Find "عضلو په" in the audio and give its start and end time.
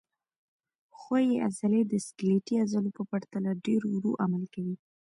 2.63-3.03